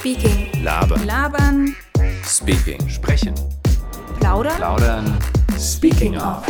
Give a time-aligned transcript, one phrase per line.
[0.00, 0.46] Speaking.
[0.64, 1.06] Labern.
[1.06, 2.24] Labern.
[2.24, 2.80] Speaking.
[2.88, 3.34] Sprechen.
[4.18, 4.56] Plaudern.
[4.56, 5.58] Plaudern.
[5.58, 6.42] Speaking of.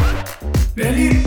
[0.76, 1.24] Berlin.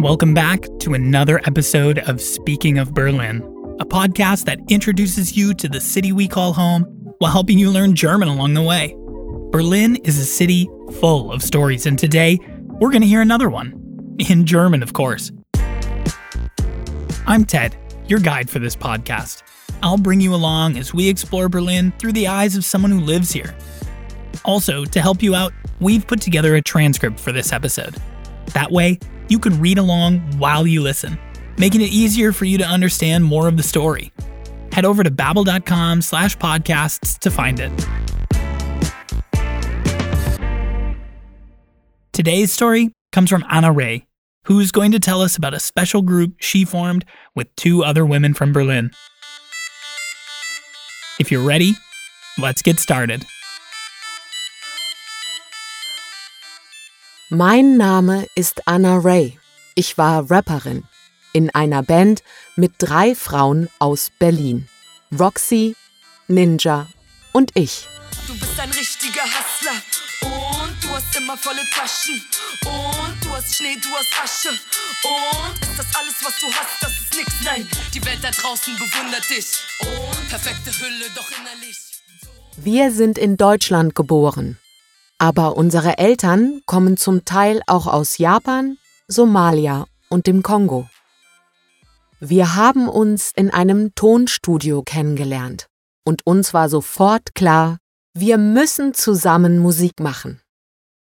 [0.00, 3.42] Welcome back to another episode of Speaking of Berlin,
[3.80, 6.84] a podcast that introduces you to the city we call home
[7.18, 8.94] while helping you learn German along the way.
[9.50, 10.70] Berlin is a city
[11.00, 12.38] full of stories, and today
[12.78, 14.16] we're going to hear another one.
[14.30, 15.32] In German, of course.
[17.26, 19.43] I'm Ted, your guide for this podcast.
[19.84, 23.30] I'll bring you along as we explore Berlin through the eyes of someone who lives
[23.30, 23.54] here.
[24.46, 27.94] Also, to help you out, we've put together a transcript for this episode.
[28.54, 28.98] That way,
[29.28, 31.18] you can read along while you listen,
[31.58, 34.10] making it easier for you to understand more of the story.
[34.72, 37.70] Head over to babbel.com slash podcasts to find it.
[42.14, 44.06] Today's story comes from AnaRey,
[44.46, 47.04] who's going to tell us about a special group she formed
[47.36, 48.90] with two other women from Berlin.
[51.20, 51.76] If you're ready,
[52.38, 53.24] let's get started.
[57.30, 59.38] Mein Name ist Anna Ray.
[59.76, 60.82] Ich war Rapperin
[61.32, 62.24] in einer Band
[62.56, 64.68] mit drei Frauen aus Berlin.
[65.16, 65.76] Roxy,
[66.26, 66.88] Ninja
[67.32, 67.86] und ich.
[68.26, 69.82] Du bist ein richtiger Hustler
[70.22, 72.20] und du hast immer volle Taschen
[72.64, 76.90] und du hast Schnee, du hast Asche und ist das alles, was du hast, das
[76.90, 77.68] ist nix, nein.
[77.92, 79.46] Die Welt da draußen bewundert dich
[79.80, 81.78] und perfekte Hülle, doch innerlich.
[82.56, 84.58] Wir sind in Deutschland geboren.
[85.16, 90.88] Aber unsere Eltern kommen zum Teil auch aus Japan, Somalia und dem Kongo.
[92.18, 95.68] Wir haben uns in einem Tonstudio kennengelernt
[96.04, 97.78] und uns war sofort klar,
[98.12, 100.40] wir müssen zusammen Musik machen.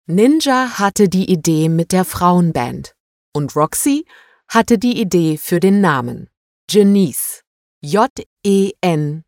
[0.07, 2.95] Ninja hatte die Idee mit der Frauenband
[3.33, 4.07] und Roxy
[4.47, 6.31] hatte die Idee für den Namen.
[6.71, 7.46] Janice.
[7.87, 9.23] J-E-N-E-Z.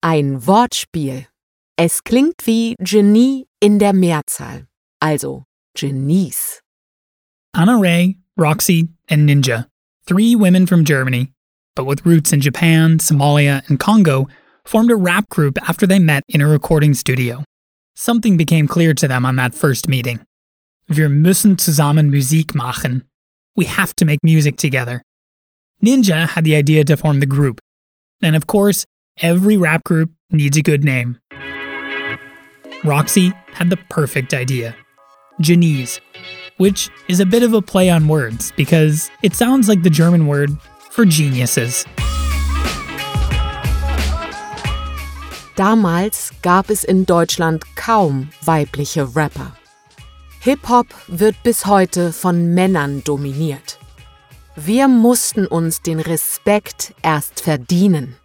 [0.00, 1.26] Ein Wortspiel.
[1.76, 4.66] Es klingt wie Genie in der Mehrzahl,
[5.00, 5.44] also
[5.74, 6.60] Genies.
[7.54, 9.68] AnaRey, Roxy, and Ninja,
[10.06, 11.32] three women from Germany,
[11.76, 14.26] but with roots in Japan, Somalia, and Congo,
[14.64, 17.44] formed a rap group after they met in a recording studio.
[17.94, 20.18] Something became clear to them on that first meeting.
[20.88, 23.04] Wir müssen zusammen Musik machen.
[23.54, 25.02] We have to make music together.
[25.84, 27.60] Ninja had the idea to form the group.
[28.22, 28.86] And of course,
[29.20, 31.18] every rap group needs a good name.
[32.84, 34.76] Roxy had the perfect idea
[35.40, 36.00] Jeneez,
[36.58, 40.28] which is a bit of a play on words because it sounds like the German
[40.28, 40.50] word
[40.90, 41.84] for geniuses.
[45.56, 49.52] Damals gab es in Deutschland kaum weibliche Rapper.
[50.40, 53.78] Hip-Hop wird bis heute von Männern dominiert.
[54.54, 58.16] Wir mussten uns den Respekt erst verdienen.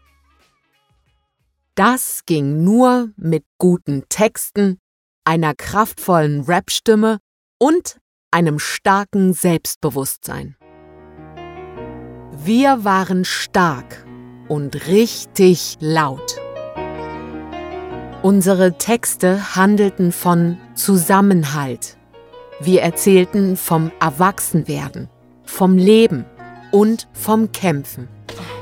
[1.73, 4.77] Das ging nur mit guten Texten,
[5.23, 7.19] einer kraftvollen Rapstimme
[7.59, 7.99] und
[8.29, 10.57] einem starken Selbstbewusstsein.
[12.33, 14.05] Wir waren stark
[14.49, 16.41] und richtig laut.
[18.21, 21.97] Unsere Texte handelten von Zusammenhalt.
[22.59, 25.09] Wir erzählten vom Erwachsenwerden,
[25.49, 26.25] vom Leben
[26.71, 28.07] und vom Kämpfen.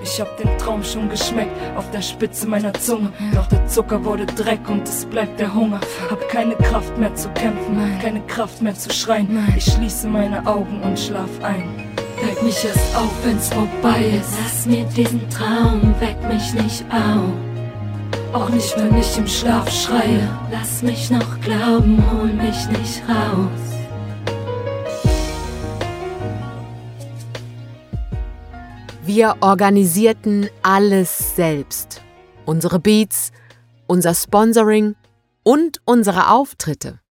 [0.04, 3.12] Ich hab den Traum schon geschmeckt auf der Spitze meiner Zunge.
[3.34, 5.80] Doch der Zucker wurde Dreck und es bleibt der Hunger.
[6.10, 9.44] Hab keine Kraft mehr zu kämpfen, keine Kraft mehr zu schreien.
[9.58, 11.64] Ich schließe meine Augen und schlaf ein.
[12.22, 14.34] Weck mich erst auf, wenn's vorbei ist.
[14.44, 17.34] Lass mir diesen Traum, weck mich nicht auf.
[18.34, 20.30] Auch nicht, wenn ich im Schlaf schreie.
[20.52, 23.75] Lass mich noch glauben, hol mich nicht raus.
[29.08, 32.02] Wir organisierten alles selbst.
[32.48, 33.32] Unsere Beats,
[33.86, 34.96] unser Sponsoring
[35.44, 37.02] und unsere Auftritte.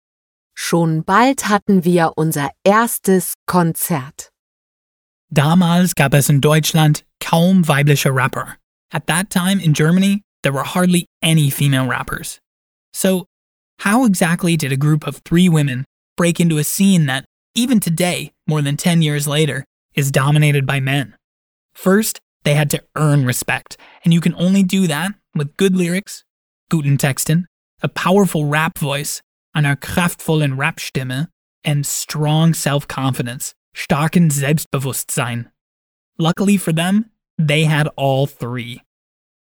[0.57, 4.33] Schon bald hatten wir unser erstes Konzert.
[5.31, 8.57] Damals gab es in Deutschland kaum weibliche Rapper.
[8.93, 12.41] At that time in Germany, there were hardly any female rappers.
[12.93, 13.27] So,
[13.85, 15.85] how exactly did a group of three women
[16.17, 17.25] break into a scene that,
[17.55, 19.65] even today, more than 10 years later,
[19.95, 21.15] is dominated by men?
[21.75, 26.25] First, they had to earn respect, and you can only do that with good lyrics,
[26.71, 27.47] guten Texten,
[27.83, 29.21] a powerful rap voice,
[29.55, 31.29] einer kraftvollen Rapstimme,
[31.65, 35.51] and strong self confidence, starken Selbstbewusstsein.
[36.19, 38.81] Luckily for them, they had all three.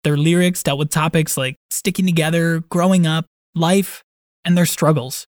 [0.03, 3.25] Their lyrics dealt with topics like sticking together, growing up,
[3.55, 4.03] life,
[4.43, 5.25] and their struggles.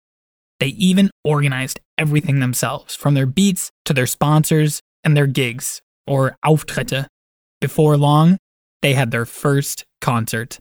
[0.59, 6.36] They even organized everything themselves, from their beats to their sponsors and their gigs, or
[6.44, 7.07] Auftritte.
[7.59, 8.38] Before long,
[8.81, 10.59] they had their first concert.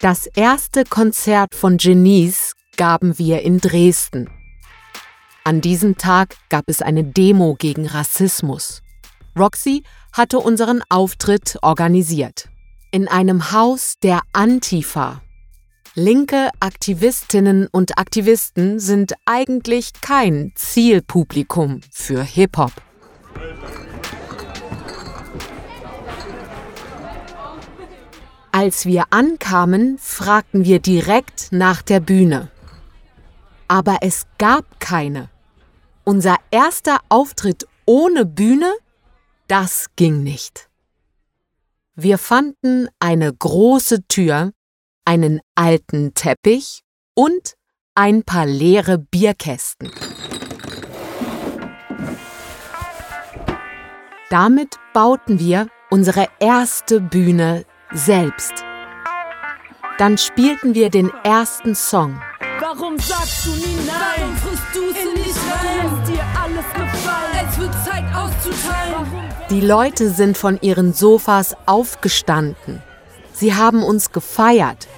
[0.00, 4.28] Das erste Konzert von Genies gaben wir in Dresden.
[5.44, 8.82] An diesem Tag gab es eine Demo gegen Rassismus.
[9.38, 12.48] Roxy hatte unseren Auftritt organisiert.
[12.90, 15.22] In einem Haus der Antifa.
[15.98, 22.72] Linke Aktivistinnen und Aktivisten sind eigentlich kein Zielpublikum für Hip-Hop.
[28.52, 32.50] Als wir ankamen, fragten wir direkt nach der Bühne.
[33.66, 35.30] Aber es gab keine.
[36.04, 38.70] Unser erster Auftritt ohne Bühne,
[39.48, 40.68] das ging nicht.
[41.94, 44.52] Wir fanden eine große Tür,
[45.06, 46.82] einen alten Teppich
[47.14, 47.54] und
[47.94, 49.90] ein paar leere Bierkästen.
[54.28, 58.52] Damit bauten wir unsere erste Bühne selbst.
[59.98, 62.20] Dann spielten wir den ersten Song.
[62.60, 63.96] Warum sagst du nie nein?
[64.18, 66.04] Warum frisst du es nicht rein?
[66.06, 67.48] dir alles gefallen.
[67.48, 69.06] Es wird Zeit auszuteilen.
[69.50, 72.82] Die Leute sind von ihren Sofas aufgestanden.
[73.32, 74.88] Sie haben uns gefeiert.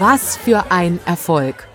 [0.00, 1.68] Was für ein Erfolg.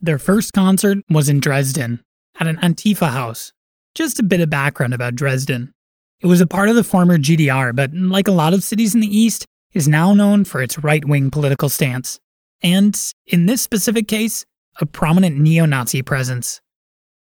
[0.00, 2.00] Their first concert was in Dresden,
[2.40, 3.52] at an Antifa house.
[3.94, 5.74] Just a bit of background about Dresden.
[6.22, 9.02] It was a part of the former GDR, but like a lot of cities in
[9.02, 9.44] the East,
[9.74, 12.18] is now known for its right wing political stance.
[12.62, 14.46] And, in this specific case,
[14.80, 16.62] a prominent neo Nazi presence.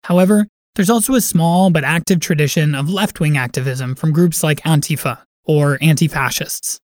[0.05, 4.61] However, there's also a small but active tradition of left wing activism from groups like
[4.61, 6.79] Antifa, or anti fascists.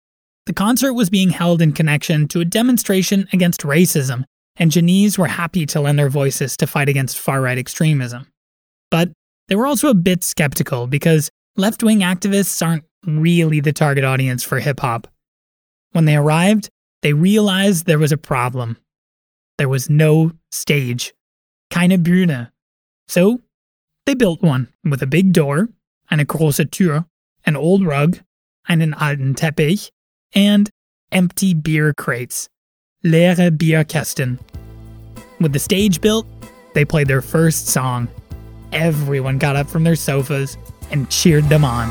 [0.49, 4.23] The concert was being held in connection to a demonstration against racism
[4.55, 8.25] and Jeneez were happy to lend their voices to fight against far right extremism.
[8.89, 9.11] But
[9.47, 14.43] they were also a bit skeptical because left wing activists aren't really the target audience
[14.43, 15.07] for hip hop.
[15.91, 16.67] When they arrived,
[17.03, 18.77] they realized there was a problem.
[19.59, 21.13] There was no stage,
[21.69, 22.49] keine Bühne.
[23.07, 23.39] So
[24.07, 25.69] they built one with a big door,
[26.09, 27.05] eine große Tür,
[27.45, 28.19] an old rug,
[28.67, 29.91] einen alten Teppich,
[30.33, 30.69] and
[31.11, 32.47] empty beer crates
[33.03, 34.39] leere Bierkästen.
[35.39, 36.25] With the stage built,
[36.73, 38.07] they played their first song.
[38.73, 40.57] Everyone got up from their sofas
[40.91, 41.89] and cheered them on.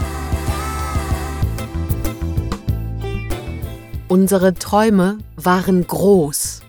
[4.08, 6.62] Unsere Träume waren groß.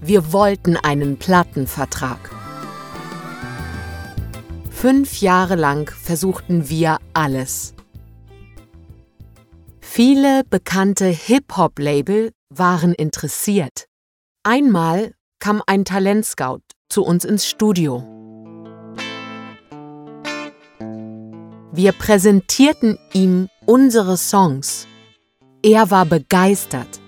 [0.00, 2.18] Wir wollten einen Plattenvertrag.
[4.70, 7.74] Fünf Jahre lang versuchten wir alles.
[10.00, 13.86] Viele bekannte Hip-Hop-Label waren interessiert.
[14.44, 18.04] Einmal kam ein Talentscout zu uns ins Studio.
[21.72, 24.86] Wir präsentierten ihm unsere Songs.
[25.64, 27.00] Er war begeistert.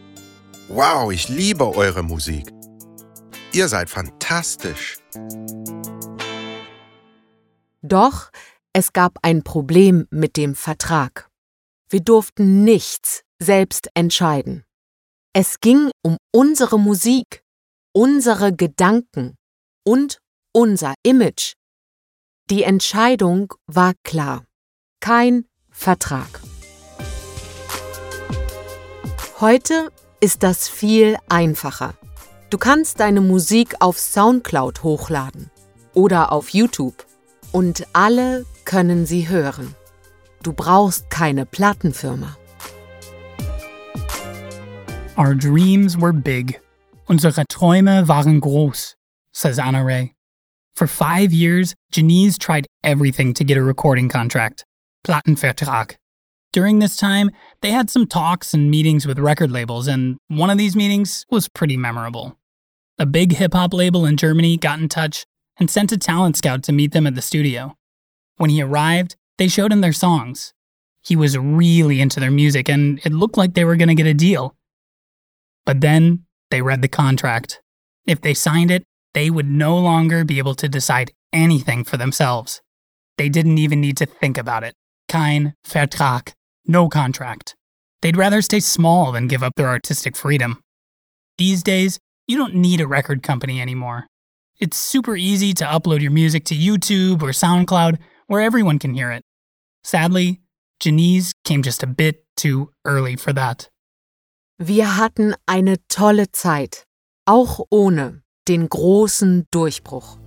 [0.67, 2.53] Wow, ich liebe eure Musik.
[3.53, 4.99] Ihr seid fantastisch.
[7.83, 8.33] Doch
[8.73, 11.30] es gab ein Problem mit dem Vertrag.
[11.93, 14.65] Wir durften nichts selbst entscheiden.
[15.33, 17.43] Es ging um unsere Musik,
[17.93, 19.35] unsere Gedanken
[19.85, 20.21] und
[20.53, 21.55] unser Image.
[22.49, 24.45] Die Entscheidung war klar.
[25.01, 26.41] Kein Vertrag.
[29.41, 31.95] Heute ist das viel einfacher.
[32.51, 35.51] Du kannst deine Musik auf SoundCloud hochladen
[35.93, 37.05] oder auf YouTube
[37.51, 39.75] und alle können sie hören.
[40.43, 42.37] Du brauchst keine Plattenfirma.
[45.17, 46.61] Our dreams were big.
[47.09, 48.95] Unsere Träume waren groß,
[49.35, 50.15] says AnaRey.
[50.75, 54.65] For five years, Jeneez tried everything to get a recording contract,
[55.07, 55.97] Plattenvertrag.
[56.53, 57.31] During this time,
[57.61, 61.49] they had some talks and meetings with record labels, and one of these meetings was
[61.49, 62.39] pretty memorable.
[62.99, 65.27] A big hip hop label in Germany got in touch
[65.59, 67.77] and sent a talent scout to meet them at the studio.
[68.37, 70.53] When he arrived, they showed him their songs.
[71.03, 74.07] He was really into their music, and it looked like they were going to get
[74.07, 74.55] a deal.
[75.65, 77.63] But then they read the contract.
[78.07, 82.61] If they signed it, they would no longer be able to decide anything for themselves.
[83.17, 84.75] They didn't even need to think about it.
[85.09, 86.35] Kein Vertrag,
[86.67, 87.55] no contract.
[88.03, 90.61] They'd rather stay small than give up their artistic freedom.
[91.39, 94.07] These days, you don't need a record company anymore.
[94.59, 99.11] It's super easy to upload your music to YouTube or SoundCloud where everyone can hear
[99.11, 99.25] it.
[99.85, 100.41] Sadly,
[100.83, 103.71] Genies came just a bit too early for that.
[104.59, 106.85] Wir hatten eine tolle Zeit,
[107.27, 110.19] auch ohne den großen Durchbruch.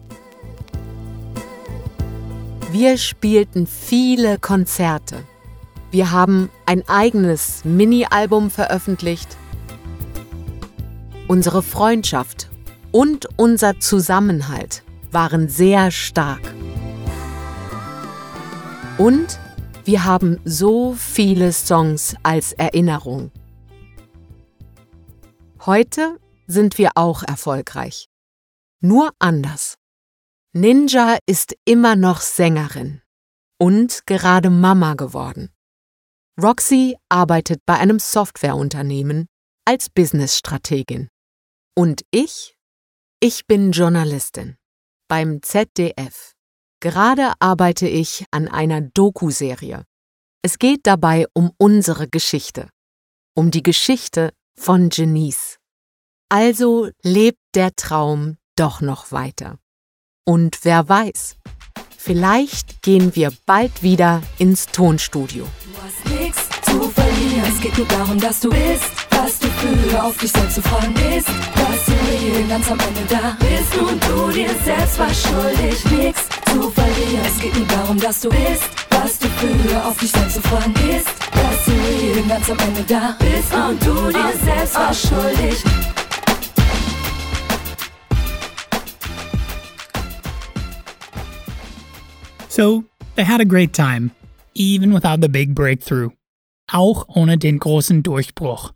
[2.72, 5.24] Wir spielten viele Konzerte.
[5.92, 9.38] Wir haben ein eigenes Mini-Album veröffentlicht.
[11.28, 12.50] Unsere Freundschaft
[12.92, 16.42] und unser Zusammenhalt waren sehr stark.
[18.98, 19.40] Und
[19.86, 23.32] wir haben so viele Songs als Erinnerung.
[25.66, 28.08] Heute sind wir auch erfolgreich.
[28.82, 29.76] Nur anders.
[30.54, 33.02] Ninja ist immer noch Sängerin
[33.60, 35.50] und gerade Mama geworden.
[36.42, 39.28] Roxy arbeitet bei einem Softwareunternehmen
[39.66, 41.10] als Businessstrategin.
[41.76, 42.56] Und ich?
[43.20, 44.58] Ich bin Journalistin
[45.08, 46.34] beim ZDF.
[46.84, 49.86] Gerade arbeite ich an einer Doku-Serie.
[50.42, 52.68] Es geht dabei um unsere Geschichte,
[53.34, 55.60] um die Geschichte von Janice.
[56.28, 59.60] Also lebt der Traum doch noch weiter.
[60.26, 61.38] Und wer weiß,
[61.98, 65.48] vielleicht gehen wir bald wieder ins Tonstudio.
[65.64, 67.46] Du hast nichts zu verlieren.
[67.48, 69.96] Es geht nur darum, dass du bist, was du fühlst.
[69.96, 73.78] Auf dich selbst zu freuen ist, dass du real ganz am Ende da bist.
[73.78, 77.26] Und du dir selbst war schuldig, nichts zu verlieren.
[77.26, 79.76] Es geht nur darum, dass du bist, was du fühlst.
[79.76, 83.54] Auf dich selbst zu freuen ist, dass du real ganz am Ende da bist.
[83.54, 85.64] Und du dir selbst schuldig.
[92.50, 92.84] So,
[93.16, 94.12] they had a great time,
[94.54, 96.12] even without the big breakthrough.
[96.72, 98.74] Auch ohne den großen Durchbruch.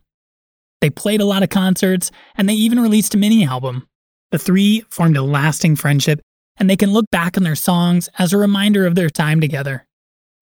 [0.80, 3.86] They played a lot of concerts, and they even released a mini album.
[4.30, 6.20] The three formed a lasting friendship,
[6.58, 9.86] and they can look back on their songs as a reminder of their time together.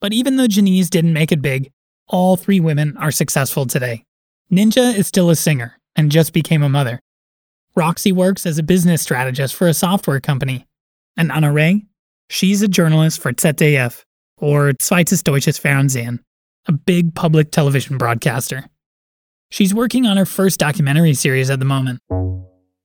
[0.00, 1.70] But even though Jeneez didn't make it big,
[2.08, 4.04] all three women are successful today.
[4.52, 7.00] Ninja is still a singer and just became a mother.
[7.74, 10.66] Roxy works as a business strategist for a software company.
[11.16, 11.86] And AnaRey,
[12.30, 14.02] she's a journalist for ZDF,
[14.38, 16.20] or Zweites Deutsches Fernsehen,
[16.66, 18.64] a big public television broadcaster.
[19.50, 22.00] She's working on her first documentary series at the moment.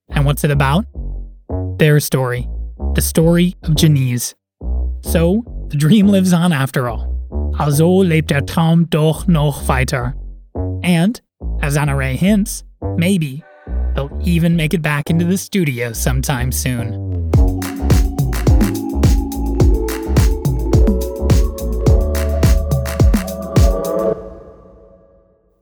[0.10, 0.86] And what's it about?
[1.78, 2.48] Their story,
[2.96, 4.34] the story of Jeneez.
[5.04, 7.08] So, the dream lives on after all.
[7.60, 10.16] Also lebt der Traum doch noch weiter.
[10.84, 11.20] And,
[11.62, 12.64] as Ray hints,
[12.98, 13.44] maybe
[13.96, 17.30] they'll even make it back into the studio sometime soon.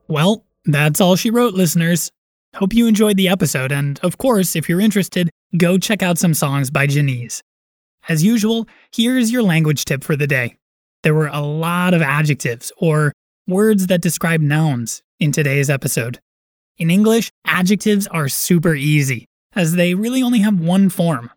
[0.08, 2.12] Well, that's all she wrote, listeners.
[2.60, 6.34] Hope you enjoyed the episode, and of course, if you're interested, go check out some
[6.34, 7.42] songs by Jeneez.
[8.10, 10.58] As usual, here's your language tip for the day.
[11.04, 13.14] There were a lot of adjectives, or
[13.48, 16.20] words that describe nouns, in today's episode.
[16.78, 19.26] In English, adjectives are super easy,
[19.56, 21.32] as they really only have one form.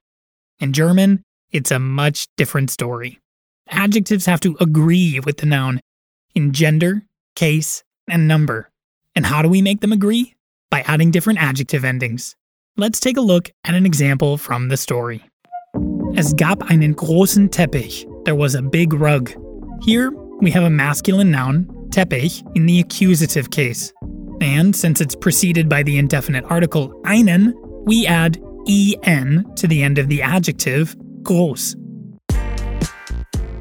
[0.59, 3.21] In German, it's a much different story.
[3.69, 5.79] Adjectives have to agree with the noun
[6.35, 7.05] in gender,
[7.37, 8.71] case, and number.
[9.15, 10.35] And how do we make them agree?
[10.73, 12.35] By adding different adjective endings.
[12.79, 15.23] Let's take a look at an example from the story.
[16.17, 18.07] Es gab einen großen Teppich.
[18.25, 19.31] There was a big rug.
[19.85, 20.11] Here,
[20.41, 23.93] we have a masculine noun, Teppich, in the accusative case.
[24.41, 27.53] And since it's preceded by the indefinite article einen,
[27.85, 31.77] we add en to the end of the adjective groß.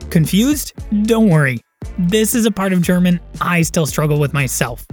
[0.09, 0.71] Confused?
[1.03, 1.59] Don't worry.
[1.99, 4.85] This is a part of German I still struggle with myself.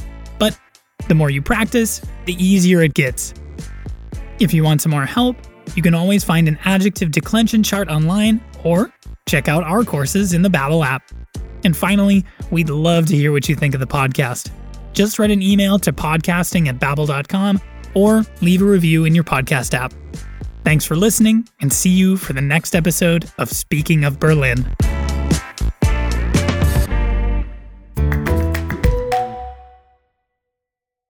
[1.08, 3.34] The more you practice, the easier it gets.
[4.38, 5.36] If you want some more help,
[5.74, 8.92] you can always find an adjective declension chart online or
[9.26, 11.02] check out our courses in the Babbel app.
[11.64, 14.50] And finally, we'd love to hear what you think of the podcast.
[14.92, 17.60] Just write an email to podcasting at babbel.com
[17.94, 19.92] or leave a review in your podcast app.
[20.64, 24.66] Thanks for listening and see you for the next episode of Speaking of Berlin.